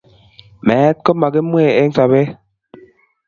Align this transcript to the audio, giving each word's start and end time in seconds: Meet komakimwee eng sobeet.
Meet 0.65 0.97
komakimwee 1.05 1.75
eng 1.81 1.93
sobeet. 1.97 2.29